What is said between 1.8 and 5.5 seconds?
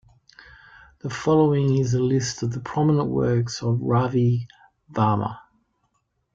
a list of the prominent works of Ravi Varma.